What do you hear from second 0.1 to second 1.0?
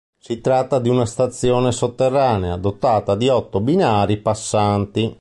Si tratta di